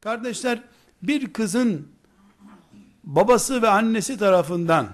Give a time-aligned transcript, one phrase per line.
[0.00, 0.62] Kardeşler
[1.02, 1.88] bir kızın
[3.04, 4.88] babası ve annesi tarafından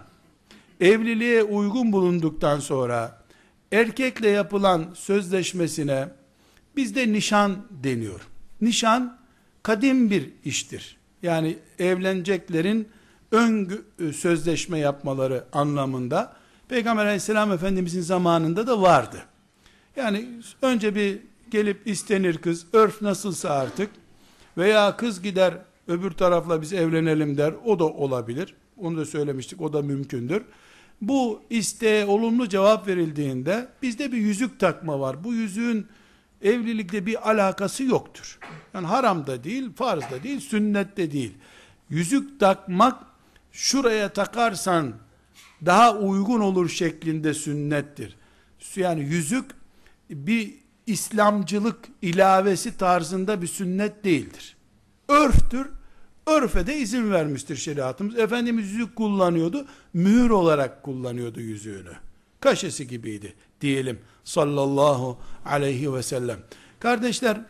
[0.81, 3.23] evliliğe uygun bulunduktan sonra
[3.73, 6.09] erkekle yapılan sözleşmesine
[6.77, 8.21] bizde nişan deniyor.
[8.61, 9.19] Nişan
[9.63, 10.97] kadim bir iştir.
[11.23, 12.89] Yani evleneceklerin
[13.33, 16.37] ön sözleşme yapmaları anlamında
[16.69, 19.23] Peygamber aleyhisselam efendimizin zamanında da vardı.
[19.97, 20.29] Yani
[20.63, 21.19] önce bir
[21.51, 23.91] gelip istenir kız, örf nasılsa artık
[24.57, 25.55] veya kız gider
[25.89, 28.55] öbür tarafla biz evlenelim der, o da olabilir.
[28.77, 30.43] Onu da söylemiştik, o da mümkündür.
[31.01, 35.25] Bu isteğe olumlu cevap verildiğinde bizde bir yüzük takma var.
[35.25, 35.87] Bu yüzüğün
[36.43, 38.39] evlilikle bir alakası yoktur.
[38.75, 41.35] Yani haram da değil, farz da değil, sünnet de değil.
[41.91, 43.03] Yüzük takmak
[43.53, 44.95] şuraya takarsan
[45.67, 48.17] daha uygun olur şeklinde sünnettir.
[48.77, 49.51] Yani yüzük
[50.11, 50.55] bir
[50.87, 54.56] İslamcılık ilavesi tarzında bir sünnet değildir.
[55.09, 55.67] Örftür.
[56.27, 58.19] Örfe de izin vermiştir şeriatımız.
[58.19, 59.67] Efendimiz yüzük kullanıyordu.
[59.95, 61.93] Mühür olarak kullanıyordu yüzüğünü.
[62.41, 66.39] Kaşesi gibiydi diyelim sallallahu aleyhi ve sellem.
[66.81, 67.41] Kardeşler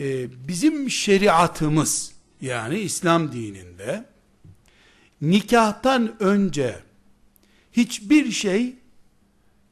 [0.00, 4.04] e, bizim şeriatımız yani İslam dininde
[5.20, 6.80] nikahtan önce
[7.72, 8.76] hiçbir şey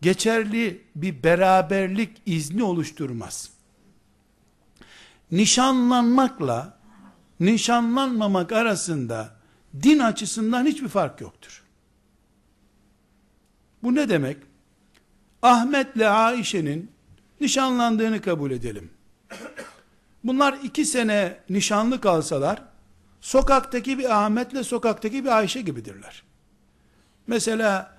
[0.03, 3.51] geçerli bir beraberlik izni oluşturmaz.
[5.33, 6.78] Nişanlanmakla
[7.41, 9.35] nişanlanmamak arasında
[9.83, 11.65] din açısından hiçbir fark yoktur.
[13.83, 14.37] Bu ne demek?
[15.43, 16.91] Ahmet'le Ayşe'nin
[17.41, 18.91] nişanlandığını kabul edelim.
[20.25, 22.63] Bunlar iki sene nişanlı kalsalar,
[23.21, 26.23] sokaktaki bir Ahmet'le sokaktaki bir Ayşe gibidirler.
[27.27, 27.97] Mesela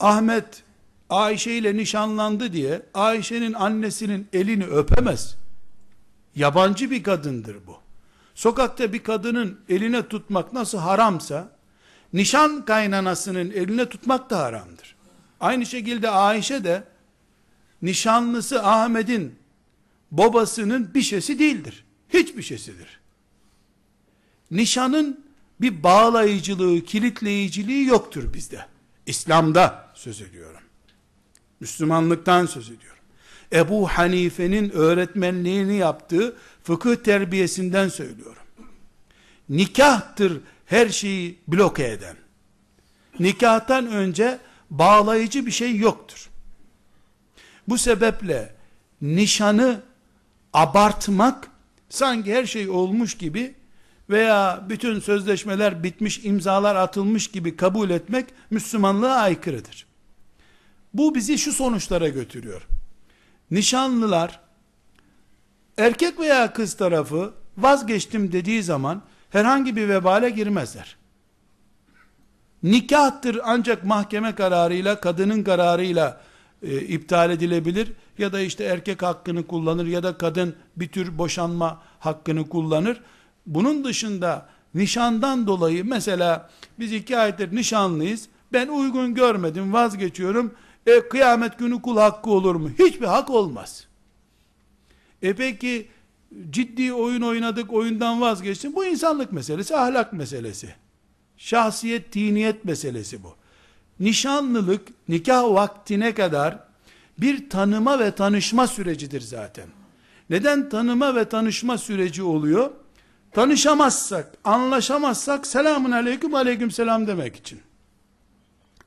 [0.00, 0.62] Ahmet
[1.10, 5.36] Ayşe ile nişanlandı diye Ayşe'nin annesinin elini öpemez.
[6.34, 7.85] Yabancı bir kadındır bu.
[8.36, 11.56] Sokakta bir kadının eline tutmak nasıl haramsa,
[12.12, 14.96] nişan kaynanasının eline tutmak da haramdır.
[15.40, 16.84] Aynı şekilde Ayşe de,
[17.82, 19.38] nişanlısı Ahmet'in
[20.10, 21.84] babasının bir şeysi değildir.
[22.08, 23.00] Hiçbir şeysidir.
[24.50, 25.24] Nişanın
[25.60, 28.66] bir bağlayıcılığı, kilitleyiciliği yoktur bizde.
[29.06, 30.60] İslam'da söz ediyorum.
[31.60, 32.95] Müslümanlıktan söz ediyorum.
[33.52, 38.42] Ebu Hanife'nin öğretmenliğini yaptığı fıkıh terbiyesinden söylüyorum.
[39.48, 42.16] Nikahtır her şeyi bloke eden.
[43.20, 44.38] Nikahtan önce
[44.70, 46.30] bağlayıcı bir şey yoktur.
[47.68, 48.54] Bu sebeple
[49.02, 49.82] nişanı
[50.52, 51.50] abartmak
[51.88, 53.54] sanki her şey olmuş gibi
[54.10, 59.86] veya bütün sözleşmeler bitmiş, imzalar atılmış gibi kabul etmek Müslümanlığa aykırıdır.
[60.94, 62.66] Bu bizi şu sonuçlara götürüyor.
[63.50, 64.40] Nişanlılar
[65.78, 70.96] erkek veya kız tarafı vazgeçtim dediği zaman herhangi bir vebale girmezler.
[72.62, 76.20] Nikahtır ancak mahkeme kararıyla, kadının kararıyla
[76.62, 81.82] e, iptal edilebilir ya da işte erkek hakkını kullanır ya da kadın bir tür boşanma
[81.98, 83.00] hakkını kullanır.
[83.46, 88.28] Bunun dışında nişandan dolayı mesela biz iki aydır nişanlıyız.
[88.52, 90.54] Ben uygun görmedim vazgeçiyorum.
[90.86, 92.70] E, kıyamet günü kul hakkı olur mu?
[92.78, 93.86] Hiçbir hak olmaz.
[95.22, 95.88] E peki
[96.50, 98.74] ciddi oyun oynadık oyundan vazgeçtim.
[98.74, 100.74] Bu insanlık meselesi, ahlak meselesi.
[101.36, 103.34] Şahsiyet, tiniyet meselesi bu.
[104.00, 106.58] Nişanlılık nikah vaktine kadar
[107.18, 109.66] bir tanıma ve tanışma sürecidir zaten.
[110.30, 112.70] Neden tanıma ve tanışma süreci oluyor?
[113.32, 117.60] Tanışamazsak, anlaşamazsak selamun aleyküm aleyküm selam demek için.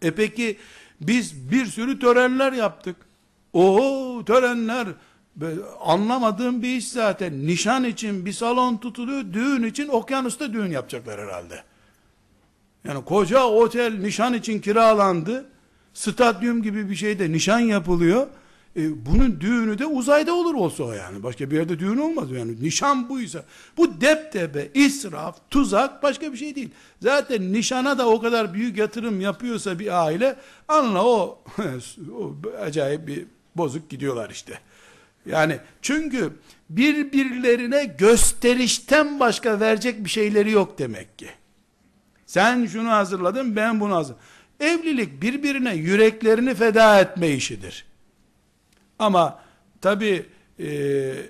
[0.01, 0.57] E peki
[1.01, 2.95] biz bir sürü törenler yaptık.
[3.53, 4.87] O törenler
[5.79, 7.47] anlamadığım bir iş zaten.
[7.47, 11.63] Nişan için bir salon tutuluyor, düğün için okyanusta düğün yapacaklar herhalde.
[12.83, 15.45] Yani koca otel nişan için kiralandı.
[15.93, 18.27] Stadyum gibi bir şeyde nişan yapılıyor.
[18.75, 21.23] E, bunun düğünü de uzayda olur olsa o yani.
[21.23, 22.63] Başka bir yerde düğün olmaz yani.
[22.63, 23.45] Nişan buysa.
[23.77, 26.69] Bu deptebe, israf, tuzak başka bir şey değil.
[27.01, 30.35] Zaten nişana da o kadar büyük yatırım yapıyorsa bir aile
[30.67, 31.43] anla o,
[32.19, 33.25] o acayip bir
[33.55, 34.59] bozuk gidiyorlar işte.
[35.25, 36.33] Yani çünkü
[36.69, 41.29] birbirlerine gösterişten başka verecek bir şeyleri yok demek ki.
[42.25, 44.25] Sen şunu hazırladın ben bunu hazırladım.
[44.59, 47.88] Evlilik birbirine yüreklerini feda etme işidir.
[48.99, 49.39] Ama
[49.81, 50.25] tabi
[50.59, 50.67] e,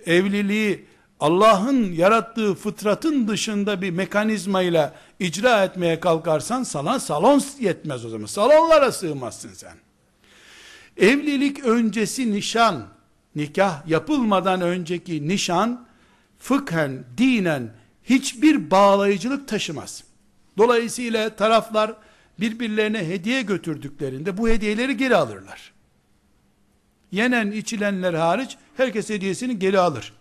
[0.05, 0.85] evliliği
[1.19, 8.25] Allah'ın yarattığı fıtratın dışında bir mekanizmayla icra etmeye kalkarsan salon, salon yetmez o zaman.
[8.25, 9.73] Salonlara sığmazsın sen.
[10.97, 12.87] Evlilik öncesi nişan,
[13.35, 15.85] nikah yapılmadan önceki nişan,
[16.39, 17.73] fıkhen, dinen
[18.03, 20.03] hiçbir bağlayıcılık taşımaz.
[20.57, 21.93] Dolayısıyla taraflar
[22.39, 25.78] birbirlerine hediye götürdüklerinde bu hediyeleri geri alırlar.
[27.11, 30.13] Yenen içilenler hariç herkes hediyesini geri alır.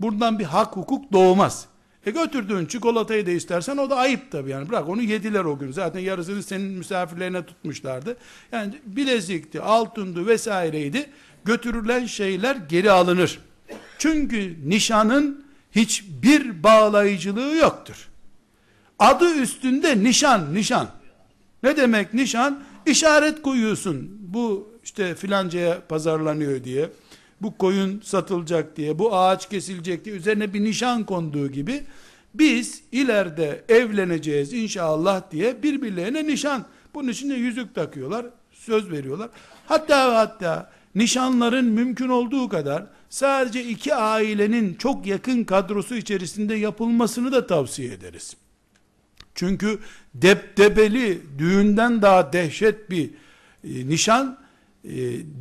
[0.00, 1.66] Buradan bir hak hukuk doğmaz.
[2.06, 4.68] E götürdüğün çikolatayı da istersen o da ayıp tabii yani.
[4.68, 5.72] Bırak onu yediler o gün.
[5.72, 8.16] Zaten yarısını senin misafirlerine tutmuşlardı.
[8.52, 11.10] Yani bilezikti, altındı vesaireydi.
[11.44, 13.38] Götürülen şeyler geri alınır.
[13.98, 18.08] Çünkü nişanın hiçbir bağlayıcılığı yoktur.
[18.98, 20.88] Adı üstünde nişan, nişan.
[21.62, 22.62] Ne demek nişan?
[22.86, 24.18] İşaret koyuyorsun.
[24.20, 26.90] Bu işte filancaya pazarlanıyor diye.
[27.42, 31.84] Bu koyun satılacak diye, bu ağaç kesilecek diye üzerine bir nişan konduğu gibi
[32.34, 36.64] biz ileride evleneceğiz inşallah diye birbirlerine nişan.
[36.94, 39.30] Bunun için de yüzük takıyorlar, söz veriyorlar.
[39.66, 47.46] Hatta hatta nişanların mümkün olduğu kadar sadece iki ailenin çok yakın kadrosu içerisinde yapılmasını da
[47.46, 48.36] tavsiye ederiz.
[49.34, 49.78] Çünkü
[50.14, 53.10] depdebeli düğünden daha dehşet bir
[53.64, 54.43] e, nişan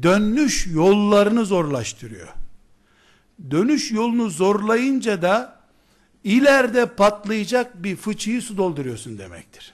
[0.04, 2.28] dönüş yollarını zorlaştırıyor.
[3.52, 5.60] Dönüş yolunu zorlayınca da
[6.24, 9.74] ileride patlayacak bir fıçıyı su dolduruyorsun demektir.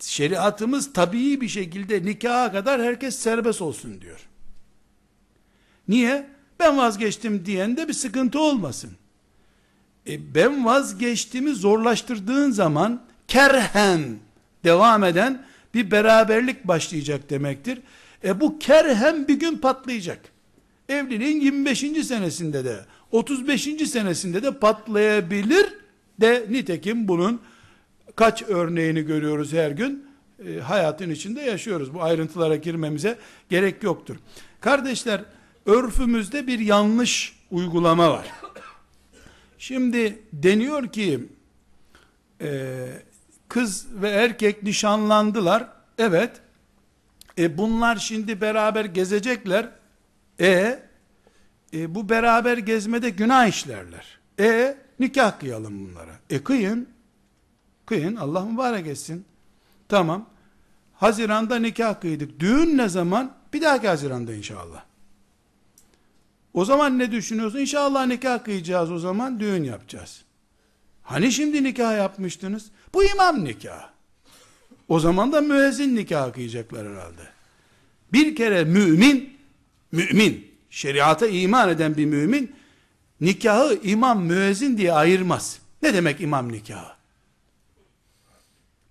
[0.00, 4.20] Şeriatımız tabii bir şekilde nikaha kadar herkes serbest olsun diyor.
[5.88, 6.26] Niye?
[6.60, 8.90] Ben vazgeçtim diyen de bir sıkıntı olmasın.
[10.06, 14.18] E ben vazgeçtiğimi zorlaştırdığın zaman kerhen
[14.64, 15.45] devam eden
[15.76, 17.78] bir beraberlik başlayacak demektir.
[18.24, 20.20] E bu kerhen bir gün patlayacak.
[20.88, 21.80] Evliliğin 25.
[21.80, 22.76] senesinde de
[23.12, 23.62] 35.
[23.62, 25.66] senesinde de patlayabilir
[26.20, 27.40] de nitekim bunun
[28.16, 30.06] kaç örneğini görüyoruz her gün
[30.48, 31.94] e, hayatın içinde yaşıyoruz.
[31.94, 33.18] Bu ayrıntılara girmemize
[33.50, 34.16] gerek yoktur.
[34.60, 35.24] Kardeşler
[35.66, 38.26] örfümüzde bir yanlış uygulama var.
[39.58, 41.26] Şimdi deniyor ki
[42.40, 42.86] e,
[43.48, 45.68] kız ve erkek nişanlandılar.
[45.98, 46.40] Evet.
[47.38, 49.68] E bunlar şimdi beraber gezecekler.
[50.40, 50.82] E,
[51.72, 54.18] e bu beraber gezmede günah işlerler.
[54.40, 56.12] E nikah kıyalım bunlara.
[56.30, 56.88] E kıyın.
[57.86, 59.24] Kıyın Allah mübarek etsin.
[59.88, 60.28] Tamam.
[60.94, 62.40] Haziranda nikah kıydık.
[62.40, 63.32] Düğün ne zaman?
[63.52, 64.84] Bir dahaki Haziranda inşallah.
[66.54, 67.58] O zaman ne düşünüyorsun?
[67.58, 70.24] İnşallah nikah kıyacağız o zaman düğün yapacağız.
[71.02, 72.70] Hani şimdi nikah yapmıştınız?
[72.96, 73.88] Bu imam nikah.
[74.88, 77.28] O zaman da müezzin nikah kıyacaklar herhalde.
[78.12, 79.38] Bir kere mümin,
[79.92, 82.54] mümin, şeriata iman eden bir mümin,
[83.20, 85.58] nikahı imam müezzin diye ayırmaz.
[85.82, 86.92] Ne demek imam nikahı?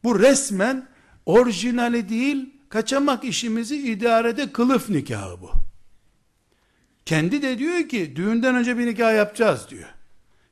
[0.04, 0.88] Bu resmen
[1.26, 5.52] orijinali değil, kaçamak işimizi idarede kılıf nikahı bu.
[7.06, 9.90] Kendi de diyor ki düğünden önce bir nikah yapacağız diyor.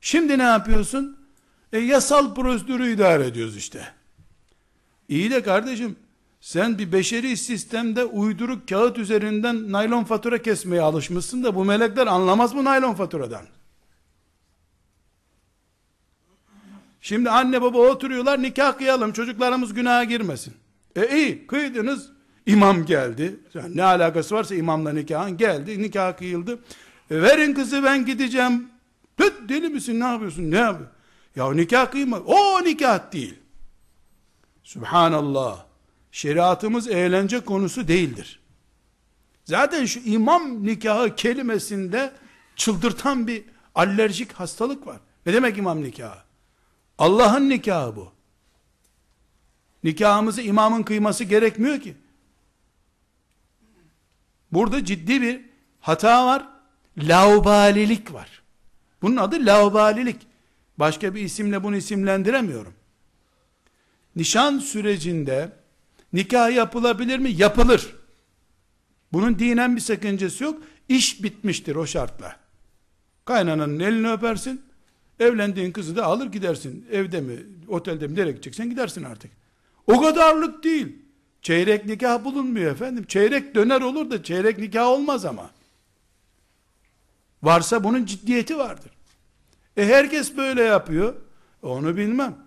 [0.00, 1.23] Şimdi ne yapıyorsun?
[1.74, 3.88] E yasal prosedürü idare ediyoruz işte.
[5.08, 5.96] İyi de kardeşim
[6.40, 12.54] sen bir beşeri sistemde uyduruk kağıt üzerinden naylon fatura kesmeye alışmışsın da bu melekler anlamaz
[12.54, 13.46] mı naylon faturadan?
[17.00, 20.54] Şimdi anne baba oturuyorlar nikah kıyalım çocuklarımız günaha girmesin.
[20.96, 22.10] E iyi kıydınız
[22.46, 23.36] imam geldi.
[23.54, 26.58] Yani ne alakası varsa imamla nikahın geldi nikah kıyıldı.
[27.10, 28.68] E verin kızı ben gideceğim.
[29.16, 30.94] Püt deli misin ne yapıyorsun ne yapıyorsun?
[31.36, 32.18] Ya nikah kıyma.
[32.18, 33.38] O nikah değil.
[34.62, 35.64] Subhanallah.
[36.12, 38.40] Şeriatımız eğlence konusu değildir.
[39.44, 42.12] Zaten şu imam nikahı kelimesinde
[42.56, 45.00] çıldırtan bir alerjik hastalık var.
[45.26, 46.18] Ne demek imam nikahı?
[46.98, 48.12] Allah'ın nikahı bu.
[49.84, 51.94] Nikahımızı imamın kıyması gerekmiyor ki.
[54.52, 55.40] Burada ciddi bir
[55.80, 56.48] hata var.
[56.98, 58.42] Laubalilik var.
[59.02, 60.26] Bunun adı laubalilik.
[60.78, 62.74] Başka bir isimle bunu isimlendiremiyorum.
[64.16, 65.52] Nişan sürecinde
[66.12, 67.30] nikah yapılabilir mi?
[67.30, 67.96] Yapılır.
[69.12, 70.62] Bunun dinen bir sakıncası yok.
[70.88, 72.36] İş bitmiştir o şartla.
[73.24, 74.62] Kaynananın elini öpersin.
[75.20, 76.86] Evlendiğin kızı da alır gidersin.
[76.90, 77.36] Evde mi,
[77.68, 79.30] otelde mi, nereye gideceksen gidersin artık.
[79.86, 80.98] O kadarlık değil.
[81.42, 83.04] Çeyrek nikah bulunmuyor efendim.
[83.08, 85.50] Çeyrek döner olur da çeyrek nikah olmaz ama.
[87.42, 88.90] Varsa bunun ciddiyeti vardır.
[89.76, 91.14] E herkes böyle yapıyor.
[91.62, 92.38] Onu bilmem.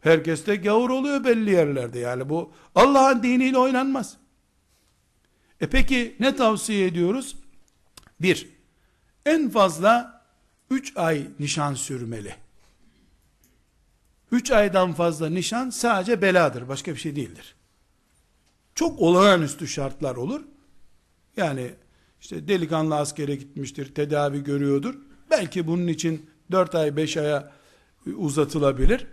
[0.00, 1.98] Herkes de gavur oluyor belli yerlerde.
[1.98, 4.16] Yani bu Allah'ın diniyle oynanmaz.
[5.60, 7.36] E peki ne tavsiye ediyoruz?
[8.20, 8.48] Bir,
[9.26, 10.22] en fazla
[10.70, 12.34] üç ay nişan sürmeli.
[14.32, 16.68] Üç aydan fazla nişan sadece beladır.
[16.68, 17.54] Başka bir şey değildir.
[18.74, 20.40] Çok olağanüstü şartlar olur.
[21.36, 21.70] Yani
[22.20, 24.94] işte delikanlı askere gitmiştir, tedavi görüyordur.
[25.30, 27.52] Belki bunun için 4 ay 5 aya
[28.16, 29.06] uzatılabilir.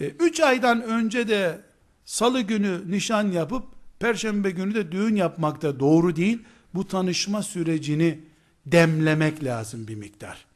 [0.00, 1.60] 3 aydan önce de
[2.04, 3.64] salı günü nişan yapıp
[3.98, 6.42] perşembe günü de düğün yapmak da doğru değil.
[6.74, 8.20] Bu tanışma sürecini
[8.66, 10.46] demlemek lazım bir miktar.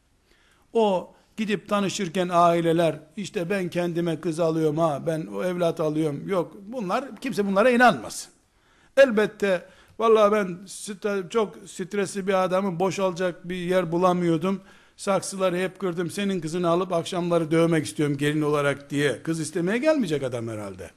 [0.73, 6.57] O gidip tanışırken aileler işte ben kendime kız alıyorum ha ben o evlat alıyorum yok
[6.62, 8.33] bunlar kimse bunlara inanmasın.
[8.97, 10.59] Elbette vallahi ben
[11.31, 14.61] çok stresli bir adamım boşalacak bir yer bulamıyordum.
[15.00, 20.23] Saksıları hep kırdım senin kızını alıp akşamları dövmek istiyorum gelin olarak diye kız istemeye gelmeyecek
[20.23, 20.90] adam herhalde.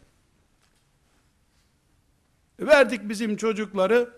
[2.60, 4.10] Verdik bizim çocukları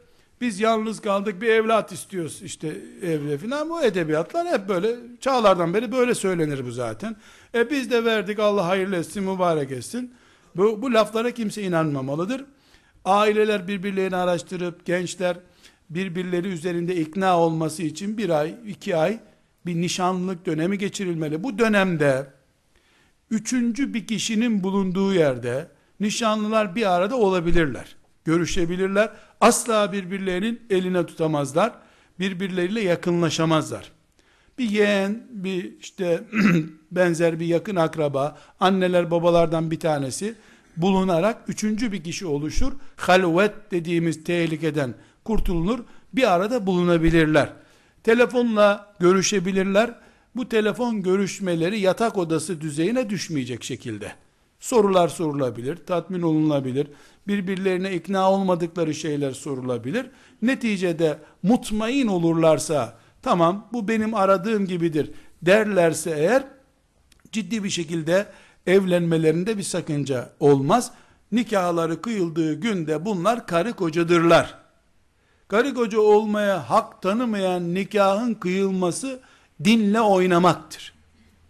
[0.42, 2.68] biz yalnız kaldık bir evlat istiyoruz işte
[3.02, 7.16] evde filan bu edebiyatlar hep böyle çağlardan beri böyle söylenir bu zaten.
[7.56, 10.14] E biz de verdik Allah hayırlı etsin mübarek etsin.
[10.56, 12.46] Bu, bu laflara kimse inanmamalıdır.
[13.06, 15.38] Aileler birbirlerini araştırıp gençler
[15.90, 19.20] birbirleri üzerinde ikna olması için bir ay iki ay
[19.66, 21.44] bir nişanlılık dönemi geçirilmeli.
[21.44, 22.28] Bu dönemde
[23.32, 25.68] üçüncü bir kişinin bulunduğu yerde
[26.00, 27.96] nişanlılar bir arada olabilirler.
[28.26, 29.10] Görüşebilirler.
[29.42, 31.74] Asla birbirlerinin eline tutamazlar.
[32.20, 33.92] Birbirleriyle yakınlaşamazlar.
[34.58, 36.24] Bir yeğen, bir işte
[36.92, 40.36] benzer bir yakın akraba, anneler babalardan bir tanesi
[40.78, 42.74] bulunarak üçüncü bir kişi oluşur.
[42.96, 44.94] Halvet dediğimiz tehlikeden
[45.24, 45.80] kurtulunur.
[46.14, 47.50] Bir arada bulunabilirler.
[48.06, 49.94] Telefonla görüşebilirler.
[50.36, 54.12] Bu telefon görüşmeleri yatak odası düzeyine düşmeyecek şekilde.
[54.60, 56.88] Sorular sorulabilir, tatmin olunabilir,
[57.28, 60.06] birbirlerine ikna olmadıkları şeyler sorulabilir.
[60.42, 66.44] Neticede mutmain olurlarsa, tamam bu benim aradığım gibidir derlerse eğer,
[67.32, 68.26] ciddi bir şekilde
[68.68, 70.92] evlenmelerinde bir sakınca olmaz.
[71.32, 74.65] Nikahları kıyıldığı günde bunlar karı kocadırlar.
[75.48, 79.20] Karı koca olmaya hak tanımayan nikahın kıyılması
[79.64, 80.94] dinle oynamaktır.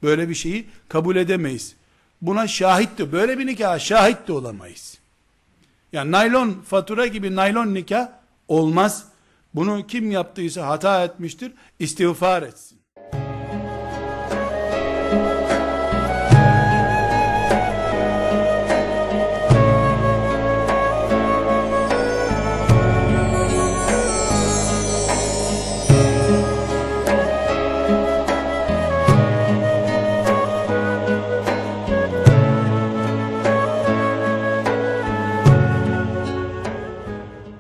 [0.04, 1.76] Böyle bir şeyi kabul edemeyiz.
[2.22, 4.98] Buna şahit de böyle bir nikah şahit de olamayız.
[5.94, 8.10] Yani naylon fatura gibi naylon nikah
[8.48, 9.06] olmaz.
[9.54, 11.52] Bunu kim yaptıysa hata etmiştir.
[11.80, 12.75] İstiğfar etsin.